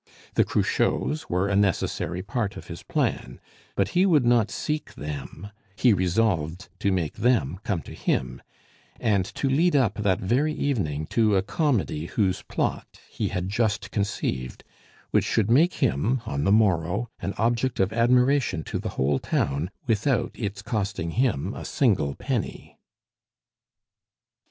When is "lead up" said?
9.47-9.99